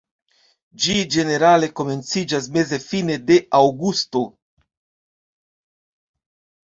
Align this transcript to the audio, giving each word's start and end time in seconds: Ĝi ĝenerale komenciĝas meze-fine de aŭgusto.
Ĝi 0.85 0.95
ĝenerale 1.15 1.69
komenciĝas 1.81 2.47
meze-fine 2.57 3.17
de 3.29 3.39
aŭgusto. 3.61 4.25